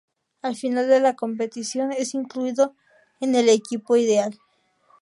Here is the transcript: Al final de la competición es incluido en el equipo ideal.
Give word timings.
Al 0.41 0.55
final 0.55 0.89
de 0.89 0.99
la 0.99 1.15
competición 1.15 1.91
es 1.91 2.15
incluido 2.15 2.73
en 3.19 3.35
el 3.35 3.49
equipo 3.49 3.95
ideal. 3.97 4.35